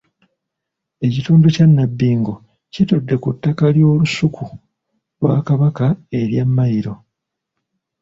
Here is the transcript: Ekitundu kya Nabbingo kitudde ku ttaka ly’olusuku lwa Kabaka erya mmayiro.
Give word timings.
Ekitundu 1.07 1.45
kya 1.55 1.65
Nabbingo 1.75 2.33
kitudde 2.73 3.15
ku 3.23 3.29
ttaka 3.35 3.65
ly’olusuku 3.75 4.43
lwa 5.19 5.37
Kabaka 5.47 5.85
erya 6.19 6.43
mmayiro. 6.47 6.93